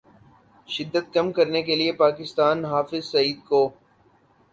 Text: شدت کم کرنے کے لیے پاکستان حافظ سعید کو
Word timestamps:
شدت 0.67 1.13
کم 1.13 1.31
کرنے 1.31 1.61
کے 1.63 1.75
لیے 1.75 1.91
پاکستان 1.99 2.65
حافظ 2.65 3.05
سعید 3.11 3.43
کو 3.49 3.61